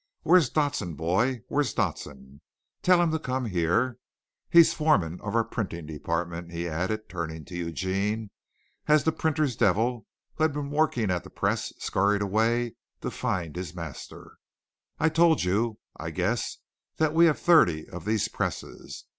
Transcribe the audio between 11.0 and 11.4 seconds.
at a